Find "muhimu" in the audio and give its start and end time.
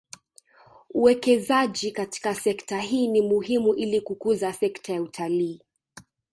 3.21-3.73